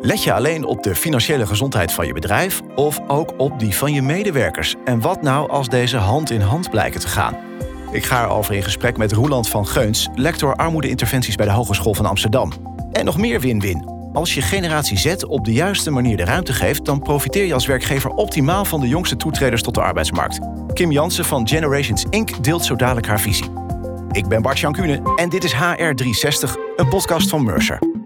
[0.00, 3.92] Let je alleen op de financiële gezondheid van je bedrijf of ook op die van
[3.92, 4.74] je medewerkers?
[4.84, 7.36] En wat nou als deze hand in hand blijken te gaan?
[7.90, 12.06] Ik ga erover in gesprek met Roeland van Geuns, lector armoedeinterventies bij de Hogeschool van
[12.06, 12.52] Amsterdam.
[12.92, 13.96] En nog meer win-win.
[14.12, 17.66] Als je generatie Z op de juiste manier de ruimte geeft, dan profiteer je als
[17.66, 20.38] werkgever optimaal van de jongste toetreders tot de arbeidsmarkt.
[20.72, 22.44] Kim Jansen van Generations Inc.
[22.44, 23.50] deelt zo dadelijk haar visie.
[24.12, 27.97] Ik ben Bart Jankune en dit is HR360, een podcast van Mercer.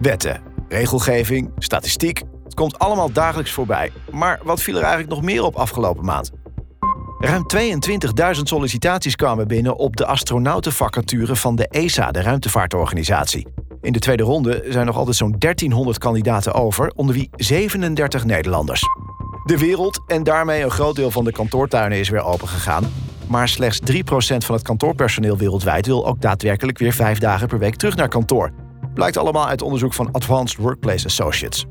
[0.00, 3.92] Wetten, regelgeving, statistiek, het komt allemaal dagelijks voorbij.
[4.10, 6.30] Maar wat viel er eigenlijk nog meer op afgelopen maand?
[7.18, 7.46] Ruim
[8.36, 13.46] 22.000 sollicitaties kwamen binnen op de astronautenvacature van de ESA, de ruimtevaartorganisatie.
[13.80, 18.82] In de tweede ronde zijn nog altijd zo'n 1300 kandidaten over, onder wie 37 Nederlanders.
[19.44, 22.92] De wereld en daarmee een groot deel van de kantoortuinen is weer opengegaan.
[23.26, 23.94] Maar slechts 3%
[24.36, 28.52] van het kantoorpersoneel wereldwijd wil ook daadwerkelijk weer vijf dagen per week terug naar kantoor.
[28.94, 31.66] Blijkt allemaal uit onderzoek van Advanced Workplace Associates.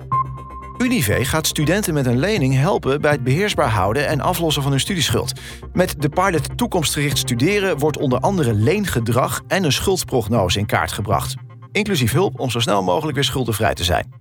[0.78, 4.80] Unive gaat studenten met een lening helpen bij het beheersbaar houden en aflossen van hun
[4.80, 5.34] studieschuld.
[5.74, 11.36] Met de pilot Toekomstgericht Studeren wordt onder andere leengedrag en een schuldprognose in kaart gebracht.
[11.72, 14.14] Inclusief hulp om zo snel mogelijk weer schuldenvrij te zijn.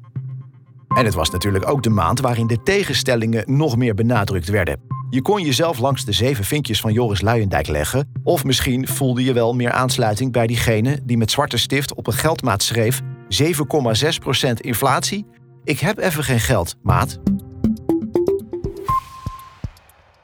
[0.89, 4.81] En het was natuurlijk ook de maand waarin de tegenstellingen nog meer benadrukt werden.
[5.11, 9.33] Je kon jezelf langs de zeven vinkjes van Joris Luijendijk leggen, of misschien voelde je
[9.33, 13.01] wel meer aansluiting bij diegene die met zwarte stift op een geldmaat schreef:
[13.43, 15.27] 7,6% inflatie.
[15.65, 17.19] Ik heb even geen geld, maat.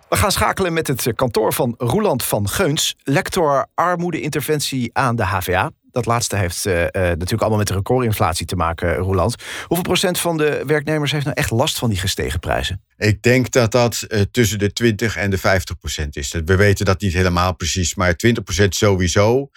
[0.08, 5.70] We gaan schakelen met het kantoor van Roeland van Geuns, lector armoedeinterventie aan de HVA.
[5.94, 9.34] Dat laatste heeft uh, natuurlijk allemaal met de recordinflatie te maken, Roland.
[9.66, 12.82] Hoeveel procent van de werknemers heeft nou echt last van die gestegen prijzen?
[12.96, 16.32] Ik denk dat dat uh, tussen de 20 en de 50 procent is.
[16.44, 19.50] We weten dat niet helemaal precies, maar 20 procent sowieso.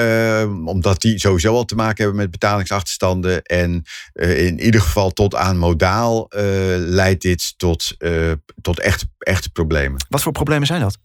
[0.00, 3.42] Uh, omdat die sowieso al te maken hebben met betalingsachterstanden.
[3.42, 3.82] En
[4.14, 6.42] uh, in ieder geval tot aan modaal uh,
[6.76, 7.96] leidt dit tot,
[8.60, 10.04] tot echt, echte problemen.
[10.08, 10.98] Wat voor problemen zijn dat?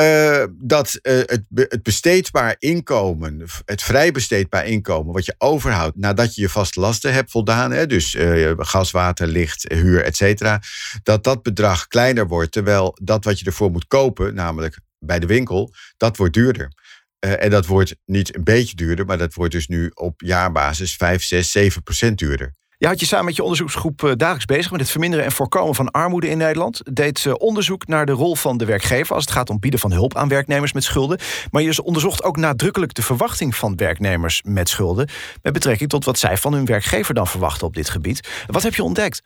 [0.00, 6.34] Uh, dat uh, het, het besteedbaar inkomen, het vrij besteedbaar inkomen, wat je overhoudt nadat
[6.34, 10.60] je je vaste lasten hebt voldaan, hè, dus uh, gas, water, licht, huur, et cetera,
[11.02, 15.26] dat dat bedrag kleiner wordt, terwijl dat wat je ervoor moet kopen, namelijk bij de
[15.26, 16.72] winkel, dat wordt duurder.
[17.18, 21.22] en dat wordt niet een beetje duurder, maar dat wordt dus nu op jaarbasis 5,
[21.22, 22.54] 6, 7 procent duurder.
[22.84, 25.74] Je had je samen met je onderzoeksgroep eh, dagelijks bezig met het verminderen en voorkomen
[25.74, 26.80] van armoede in Nederland.
[26.92, 30.16] Deed onderzoek naar de rol van de werkgever als het gaat om bieden van hulp
[30.16, 31.18] aan werknemers met schulden.
[31.50, 35.08] Maar je onderzocht ook nadrukkelijk de verwachting van werknemers met schulden.
[35.42, 38.28] Met betrekking tot wat zij van hun werkgever dan verwachten op dit gebied.
[38.46, 39.22] Wat heb je ontdekt?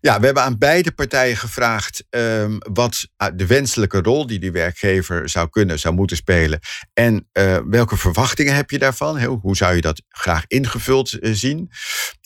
[0.00, 4.52] Ja, we hebben aan beide partijen gevraagd um, wat ah, de wenselijke rol die die
[4.52, 6.58] werkgever zou kunnen, zou moeten spelen.
[6.92, 9.22] En uh, welke verwachtingen heb je daarvan?
[9.22, 11.70] Hoe zou je dat graag ingevuld uh, zien?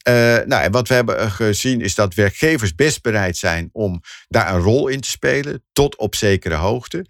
[0.09, 4.55] Uh, nou, en wat we hebben gezien is dat werkgevers best bereid zijn om daar
[4.55, 7.07] een rol in te spelen, tot op zekere hoogte.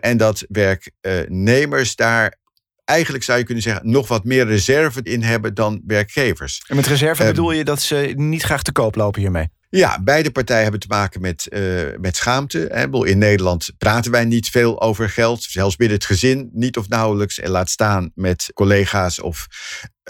[0.00, 2.38] en dat werknemers daar
[2.84, 6.62] eigenlijk zou je kunnen zeggen, nog wat meer reserve in hebben dan werkgevers.
[6.66, 9.48] En met reserve um, bedoel je dat ze niet graag te koop lopen hiermee?
[9.76, 12.88] Ja, beide partijen hebben te maken met, uh, met schaamte.
[13.04, 17.40] In Nederland praten wij niet veel over geld, zelfs binnen het gezin niet of nauwelijks.
[17.40, 19.46] En laat staan met collega's of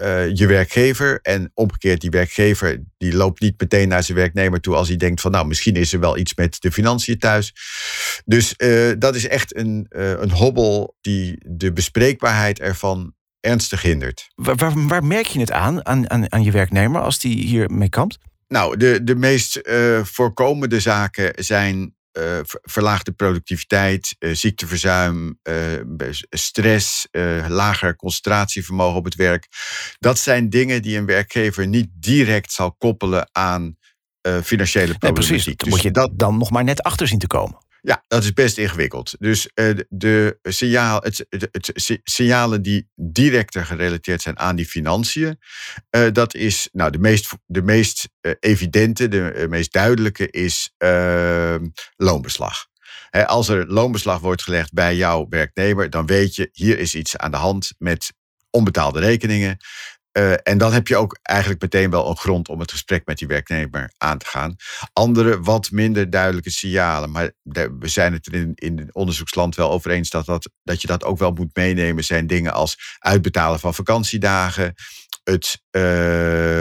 [0.02, 1.18] uh, je werkgever.
[1.22, 5.20] En omgekeerd, die werkgever die loopt niet meteen naar zijn werknemer toe als hij denkt
[5.20, 7.54] van nou, misschien is er wel iets met de financiën thuis.
[8.24, 14.28] Dus uh, dat is echt een, een hobbel die de bespreekbaarheid ervan ernstig hindert.
[14.34, 17.88] Waar, waar, waar merk je het aan, aan, aan, aan je werknemer als die hiermee
[17.88, 18.18] kampt?
[18.48, 25.40] Nou, de, de meest uh, voorkomende zaken zijn uh, verlaagde productiviteit, uh, ziekteverzuim,
[26.30, 27.08] stress,
[27.48, 29.48] lager concentratievermogen op het werk.
[29.98, 33.76] Dat zijn dingen die een werkgever niet direct zal koppelen aan
[34.42, 35.02] financiële problematiek.
[35.02, 37.65] Nee, precies, dan dus moet je dat dan nog maar net achter zien te komen.
[37.86, 39.14] Ja, dat is best ingewikkeld.
[39.18, 45.38] Dus uh, de signaal, het, het, signalen die directer gerelateerd zijn aan die financiën,
[45.90, 51.66] uh, dat is nou, de meest, de meest uh, evidente, de meest duidelijke is ehm,
[51.96, 52.66] loonbeslag.
[53.10, 57.30] Als er loonbeslag wordt gelegd bij jouw werknemer, dan weet je, hier is iets aan
[57.30, 58.12] de hand met
[58.50, 59.56] onbetaalde rekeningen.
[60.16, 63.18] Uh, en dan heb je ook eigenlijk meteen wel een grond om het gesprek met
[63.18, 64.56] die werknemer aan te gaan.
[64.92, 67.10] Andere, wat minder duidelijke signalen.
[67.10, 67.32] Maar
[67.78, 70.86] we zijn het er in, in het onderzoeksland wel over eens dat, dat, dat je
[70.86, 72.04] dat ook wel moet meenemen.
[72.04, 74.74] Zijn dingen als uitbetalen van vakantiedagen.
[75.22, 75.82] Het uh,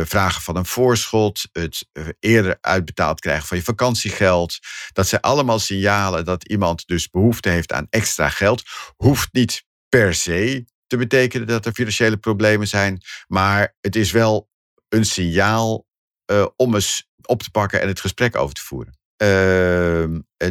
[0.05, 4.59] vragen van een voorschot, het uh, eerder uitbetaald krijgen van je vakantiegeld.
[4.91, 8.63] Dat zijn allemaal signalen dat iemand dus behoefte heeft aan extra geld.
[8.95, 13.01] Hoeft niet per se te betekenen dat er financiële problemen zijn.
[13.27, 14.49] Maar het is wel
[14.89, 15.85] een signaal
[16.31, 18.97] uh, om eens op te pakken en het gesprek over te voeren.
[19.23, 19.27] Uh,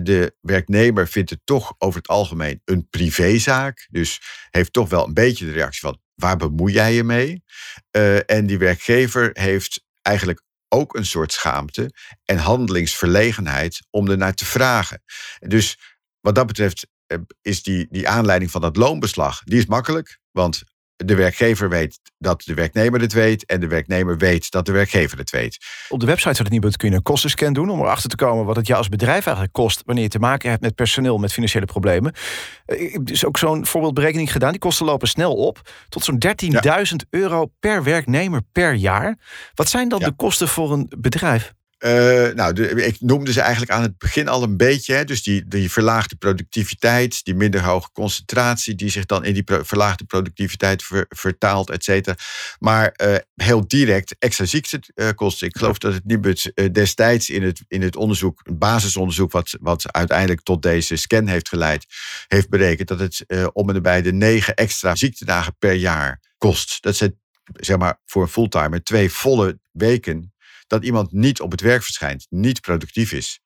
[0.03, 3.87] de werknemer vindt het toch over het algemeen een privézaak.
[3.91, 4.21] Dus
[4.51, 7.43] heeft toch wel een beetje de reactie van waar bemoei jij je mee?
[7.97, 11.95] Uh, en die werkgever heeft eigenlijk ook een soort schaamte
[12.25, 15.03] en handelingsverlegenheid om er naar te vragen.
[15.39, 15.79] Dus
[16.21, 16.94] wat dat betreft eh,
[17.43, 20.19] is die, die aanleiding van dat loonbeslag, die is makkelijk.
[20.31, 20.63] Want
[20.97, 23.47] de werkgever weet dat de werknemer het weet.
[23.47, 25.59] En de werknemer weet dat de werkgever het weet.
[25.89, 27.71] Op de website van het Nibud kun je een kostenscan doen.
[27.71, 29.83] om erachter te komen wat het jou als bedrijf eigenlijk kost.
[29.85, 32.15] wanneer je te maken hebt met personeel met financiële problemen.
[32.67, 34.51] Eh, ik heb dus ook zo'n voorbeeldberekening gedaan.
[34.51, 35.71] Die kosten lopen snel op.
[35.89, 39.19] Tot zo'n 13.000 euro per werknemer per jaar.
[39.55, 41.53] Wat zijn dan de kosten voor een bedrijf?
[41.87, 41.91] Uh,
[42.35, 44.95] nou, ik noemde ze eigenlijk aan het begin al een beetje.
[44.95, 49.45] Hè, dus die, die verlaagde productiviteit, die minder hoge concentratie, die zich dan in die
[49.47, 52.17] verlaagde productiviteit vertaalt, et cetera.
[52.59, 55.47] Maar uh, heel direct extra ziektekosten.
[55.47, 59.57] Ik geloof dat het Nibud uh, destijds in het, in het onderzoek, een basisonderzoek, wat,
[59.61, 61.87] wat uiteindelijk tot deze scan heeft geleid,
[62.29, 66.83] heeft berekend dat het om en bij de negen extra ziektedagen per jaar kost.
[66.83, 67.19] Dat zijn
[67.53, 70.34] zeg maar voor een fulltimer twee volle weken
[70.75, 73.41] dat iemand niet op het werk verschijnt, niet productief is.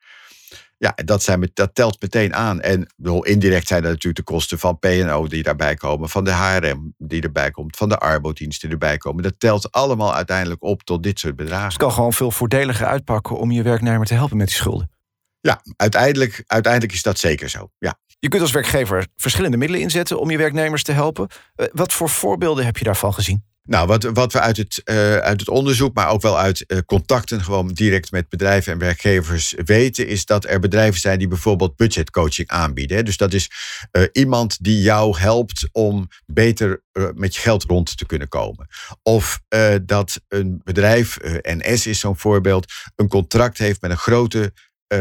[0.78, 2.60] Ja, dat, zijn, dat telt meteen aan.
[2.60, 2.86] En
[3.22, 7.22] indirect zijn er natuurlijk de kosten van PO die daarbij komen, van de HRM die
[7.22, 9.22] erbij komt, van de arbodiensten die erbij komen.
[9.22, 11.68] Dat telt allemaal uiteindelijk op tot dit soort bedragen.
[11.68, 14.90] Het kan gewoon veel voordeliger uitpakken om je werknemer te helpen met die schulden.
[15.40, 17.70] Ja, uiteindelijk, uiteindelijk is dat zeker zo.
[17.78, 17.98] Ja.
[18.18, 21.28] Je kunt als werkgever verschillende middelen inzetten om je werknemers te helpen.
[21.54, 23.44] Eh, wat voor voorbeelden heb je daarvan gezien?
[23.68, 26.78] Nou, wat, wat we uit het, uh, uit het onderzoek, maar ook wel uit uh,
[26.86, 31.76] contacten gewoon direct met bedrijven en werkgevers weten, is dat er bedrijven zijn die bijvoorbeeld
[31.76, 33.04] budgetcoaching aanbieden.
[33.04, 33.50] Dus dat is
[33.92, 36.82] uh, iemand die jou helpt om beter
[37.14, 38.68] met je geld rond te kunnen komen.
[39.02, 39.40] Of
[39.82, 44.52] dat een bedrijf, NS is zo'n voorbeeld, een contract heeft met een grote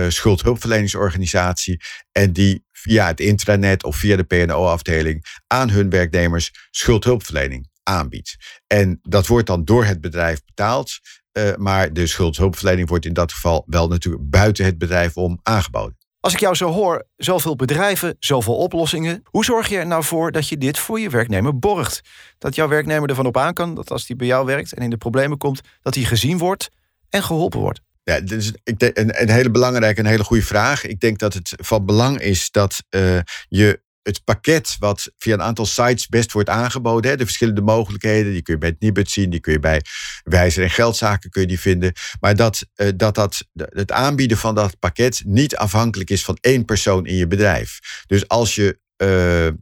[0.08, 1.81] schuldhulpverleningsorganisatie
[2.12, 8.36] en die via het intranet of via de PNO-afdeling aan hun werknemers schuldhulpverlening aanbiedt.
[8.68, 11.00] En dat wordt dan door het bedrijf betaald.
[11.38, 15.98] Uh, maar de schuldhulpverlening wordt in dat geval wel natuurlijk buiten het bedrijf om aangeboden.
[16.19, 19.22] Als ik jou zo hoor, zoveel bedrijven, zoveel oplossingen.
[19.24, 22.01] Hoe zorg je er nou voor dat je dit voor je werknemer borgt?
[22.38, 24.89] Dat jouw werknemer ervan op aan kan dat als hij bij jou werkt en in
[24.89, 26.69] de problemen komt, dat hij gezien wordt
[27.10, 27.81] en geholpen wordt.
[28.04, 30.86] Ja, dit is een, een hele belangrijke en hele goede vraag.
[30.86, 35.42] Ik denk dat het van belang is dat uh, je het pakket wat via een
[35.42, 37.12] aantal sites best wordt aangeboden.
[37.12, 39.81] Hè, de verschillende mogelijkheden, die kun je bij het Nibud zien, die kun je bij
[40.24, 41.94] wijzer en geldzaken kun je die vinden.
[42.19, 46.65] Maar dat, uh, dat, dat het aanbieden van dat pakket niet afhankelijk is van één
[46.65, 47.80] persoon in je bedrijf.
[48.06, 49.07] Dus als je uh,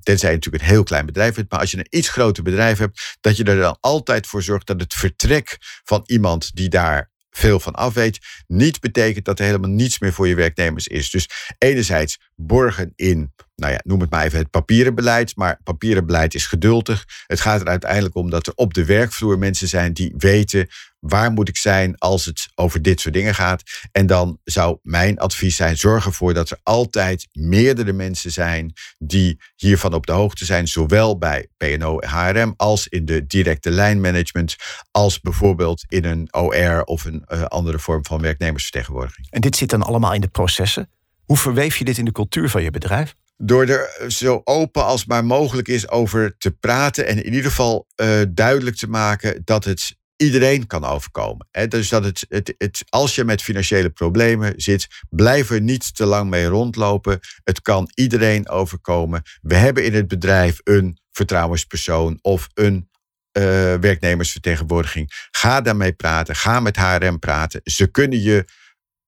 [0.03, 2.77] tenzij je natuurlijk een heel klein bedrijf hebt, maar als je een iets groter bedrijf
[2.77, 7.11] hebt, dat je er dan altijd voor zorgt dat het vertrek van iemand die daar
[7.29, 11.09] veel van af weet, niet betekent dat er helemaal niets meer voor je werknemers is.
[11.09, 15.35] Dus enerzijds borgen in nou ja, noem het maar even het papieren beleid.
[15.35, 17.05] Maar papieren beleid is geduldig.
[17.27, 20.67] Het gaat er uiteindelijk om dat er op de werkvloer mensen zijn die weten
[20.99, 23.63] waar moet ik zijn als het over dit soort dingen gaat.
[23.91, 29.39] En dan zou mijn advies zijn: zorg ervoor dat er altijd meerdere mensen zijn die
[29.55, 34.55] hiervan op de hoogte zijn, zowel bij PNO en HRM als in de directe lijnmanagement,
[34.91, 39.27] als bijvoorbeeld in een OR of een uh, andere vorm van werknemersvertegenwoordiging.
[39.29, 40.89] En dit zit dan allemaal in de processen.
[41.25, 43.15] Hoe verweef je dit in de cultuur van je bedrijf?
[43.37, 47.87] Door er zo open als maar mogelijk is over te praten en in ieder geval
[48.01, 51.47] uh, duidelijk te maken dat het iedereen kan overkomen.
[51.51, 55.95] He, dus dat het, het, het, als je met financiële problemen zit, blijf er niet
[55.95, 57.19] te lang mee rondlopen.
[57.43, 59.21] Het kan iedereen overkomen.
[59.41, 62.89] We hebben in het bedrijf een vertrouwenspersoon of een
[63.37, 63.43] uh,
[63.75, 65.27] werknemersvertegenwoordiging.
[65.31, 66.35] Ga daarmee praten.
[66.35, 67.61] Ga met HRM praten.
[67.63, 68.45] Ze kunnen je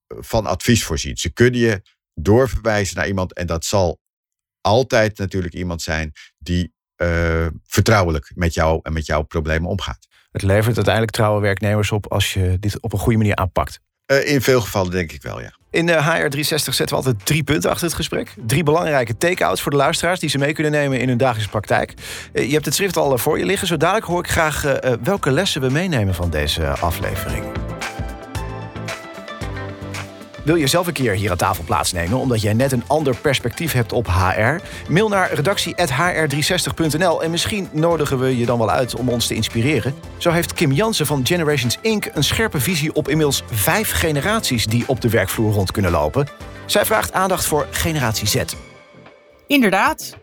[0.08, 1.18] van advies voorzien.
[1.18, 1.82] Ze kunnen je
[2.14, 4.00] doorverwijzen naar iemand en dat zal
[4.68, 10.08] altijd natuurlijk iemand zijn die uh, vertrouwelijk met jou en met jouw problemen omgaat.
[10.32, 13.80] Het levert uiteindelijk trouwe werknemers op als je dit op een goede manier aanpakt.
[14.12, 15.56] Uh, in veel gevallen denk ik wel, ja.
[15.70, 18.34] In de HR360 zetten we altijd drie punten achter het gesprek.
[18.46, 21.94] Drie belangrijke take-outs voor de luisteraars die ze mee kunnen nemen in hun dagelijkse praktijk.
[22.34, 23.68] Uh, je hebt het schrift al voor je liggen.
[23.68, 27.67] Zo dadelijk hoor ik graag welke lessen we meenemen van deze aflevering.
[30.48, 33.72] Wil je zelf een keer hier aan tafel plaatsnemen omdat jij net een ander perspectief
[33.72, 34.56] hebt op HR?
[34.92, 39.96] Mail naar redactie.hr360.nl en misschien nodigen we je dan wel uit om ons te inspireren.
[40.18, 42.10] Zo heeft Kim Jansen van Generations Inc.
[42.14, 46.28] een scherpe visie op inmiddels vijf generaties die op de werkvloer rond kunnen lopen.
[46.66, 48.44] Zij vraagt aandacht voor generatie Z.
[49.48, 50.18] Inderdaad.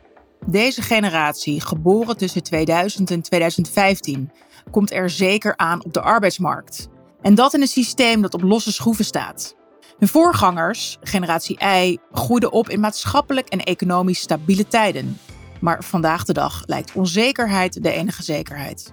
[0.46, 4.30] Deze generatie, geboren tussen 2000 en 2015,
[4.70, 6.88] komt er zeker aan op de arbeidsmarkt.
[7.22, 9.62] En dat in een systeem dat op losse schroeven staat.
[9.98, 15.18] Hun voorgangers, generatie Y, groeiden op in maatschappelijk en economisch stabiele tijden.
[15.60, 18.92] Maar vandaag de dag lijkt onzekerheid de enige zekerheid.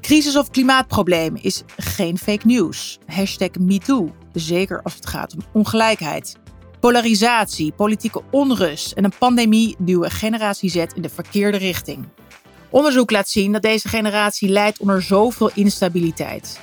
[0.00, 2.98] Crisis of klimaatprobleem is geen fake news.
[3.06, 6.36] Hashtag MeToo, zeker als het gaat om ongelijkheid.
[6.80, 12.08] Polarisatie, politieke onrust en een pandemie duwen generatie Z in de verkeerde richting.
[12.70, 16.60] Onderzoek laat zien dat deze generatie lijdt onder zoveel instabiliteit.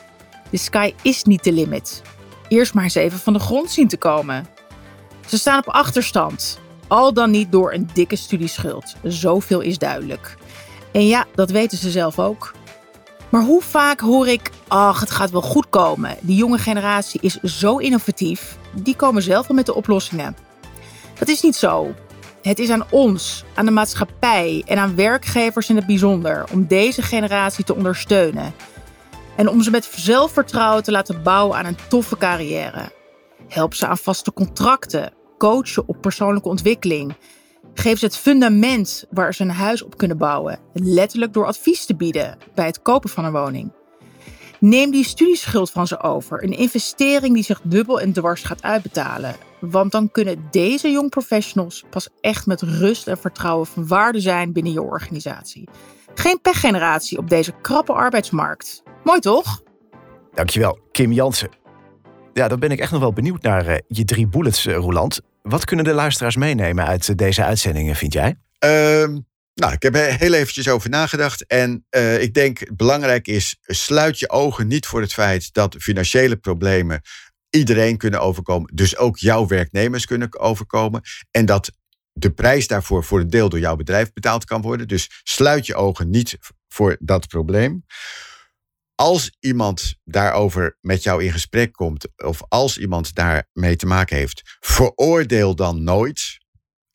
[0.51, 2.01] De sky is niet de limit.
[2.47, 4.47] Eerst maar eens even van de grond zien te komen.
[5.27, 8.95] Ze staan op achterstand, al dan niet door een dikke studieschuld.
[9.03, 10.37] Zoveel is duidelijk.
[10.91, 12.53] En ja, dat weten ze zelf ook.
[13.29, 16.17] Maar hoe vaak hoor ik, ach, het gaat wel goed komen.
[16.21, 20.35] Die jonge generatie is zo innovatief, die komen zelf wel met de oplossingen.
[21.19, 21.93] Dat is niet zo.
[22.41, 27.01] Het is aan ons, aan de maatschappij en aan werkgevers in het bijzonder om deze
[27.01, 28.53] generatie te ondersteunen.
[29.37, 32.91] En om ze met zelfvertrouwen te laten bouwen aan een toffe carrière.
[33.47, 37.15] Help ze aan vaste contracten, coachen op persoonlijke ontwikkeling
[37.79, 41.95] Geef ze het fundament waar ze een huis op kunnen bouwen, letterlijk door advies te
[41.95, 43.71] bieden bij het kopen van een woning.
[44.59, 49.35] Neem die studieschuld van ze over, een investering die zich dubbel en dwars gaat uitbetalen.
[49.59, 54.53] Want dan kunnen deze jong professionals pas echt met rust en vertrouwen van waarde zijn
[54.53, 55.69] binnen je organisatie.
[56.19, 58.83] Geen pechgeneratie op deze krappe arbeidsmarkt.
[59.03, 59.61] Mooi toch?
[60.33, 61.49] Dankjewel, Kim Jansen.
[62.33, 65.21] Ja, dan ben ik echt nog wel benieuwd naar uh, je drie bullets, uh, Roland.
[65.41, 68.39] Wat kunnen de luisteraars meenemen uit deze uitzendingen, vind jij?
[68.59, 71.45] Um, nou, ik heb er heel eventjes over nagedacht.
[71.45, 76.35] En uh, ik denk belangrijk is, sluit je ogen niet voor het feit dat financiële
[76.35, 77.01] problemen
[77.49, 78.71] iedereen kunnen overkomen.
[78.73, 81.01] Dus ook jouw werknemers kunnen overkomen.
[81.31, 81.71] En dat
[82.17, 84.87] de prijs daarvoor voor een deel door jouw bedrijf betaald kan worden.
[84.87, 87.85] Dus sluit je ogen niet voor dat probleem
[89.01, 94.57] als iemand daarover met jou in gesprek komt, of als iemand daarmee te maken heeft,
[94.59, 96.37] veroordeel dan nooit.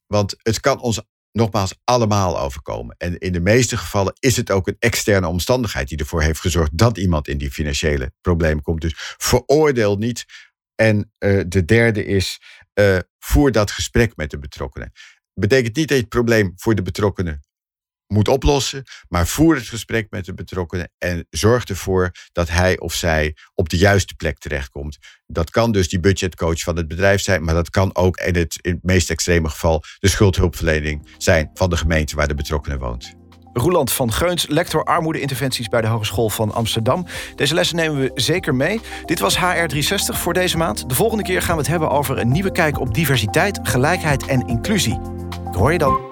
[0.06, 1.02] Want het kan ons
[1.32, 2.94] nogmaals allemaal overkomen.
[2.98, 6.78] En in de meeste gevallen is het ook een externe omstandigheid die ervoor heeft gezorgd
[6.78, 8.80] dat iemand in die financiële problemen komt.
[8.80, 10.24] Dus veroordeel niet.
[10.74, 12.40] En uh, de derde is,
[12.74, 14.92] uh, voer dat gesprek met de betrokkenen.
[15.34, 17.40] Betekent niet dat je het probleem voor de betrokkenen
[18.12, 18.82] moet oplossen.
[19.08, 23.68] Maar voer het gesprek met de betrokkenen en zorg ervoor dat hij of zij op
[23.68, 24.98] de juiste plek terechtkomt.
[25.26, 28.78] Dat kan dus die budgetcoach van het bedrijf zijn, maar dat kan ook in het
[28.82, 33.21] meest extreme geval de schuldhulpverlening zijn van de gemeente waar de betrokkenen woont.
[33.52, 37.06] Roeland van Geuns, lector armoedeinterventies bij de Hogeschool van Amsterdam.
[37.36, 38.80] Deze lessen nemen we zeker mee.
[39.04, 40.88] Dit was HR360 voor deze maand.
[40.88, 44.46] De volgende keer gaan we het hebben over een nieuwe kijk op diversiteit, gelijkheid en
[44.46, 45.00] inclusie.
[45.50, 46.11] Ik hoor je dan.